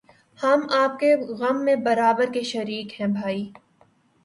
[0.39, 3.49] ہم آپ کے غم میں برابر کے شریک ہیں بھائی